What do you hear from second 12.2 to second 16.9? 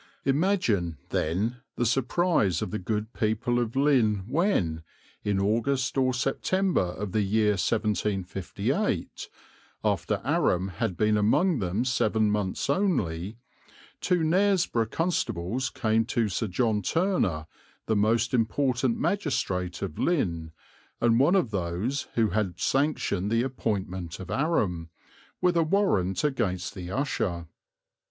months only, two Knaresborough constables came to Sir John